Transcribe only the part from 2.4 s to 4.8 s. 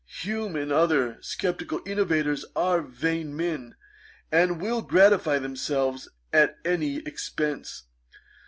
are vain men, and